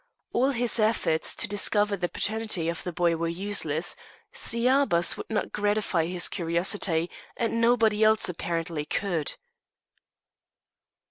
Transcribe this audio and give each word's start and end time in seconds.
All 0.33 0.49
his 0.49 0.79
efforts 0.79 1.35
to 1.35 1.47
discover 1.47 1.95
the 1.95 2.09
paternity 2.09 2.69
of 2.69 2.81
the 2.81 2.91
boy 2.91 3.15
were 3.15 3.27
useless; 3.27 3.95
Sciabas 4.33 5.15
would 5.15 5.29
not 5.29 5.51
gratify 5.51 6.07
his 6.07 6.27
curiosity, 6.27 7.07
and 7.37 7.61
nobody 7.61 8.03
else, 8.03 8.27
apparently, 8.27 8.83
could. 8.83 9.35